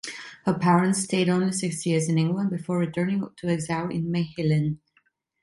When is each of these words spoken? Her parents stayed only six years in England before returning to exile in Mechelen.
Her 0.45 0.55
parents 0.55 1.03
stayed 1.03 1.29
only 1.29 1.51
six 1.51 1.85
years 1.85 2.09
in 2.09 2.17
England 2.17 2.49
before 2.49 2.79
returning 2.79 3.23
to 3.37 3.47
exile 3.49 3.89
in 3.91 4.09
Mechelen. 4.11 4.79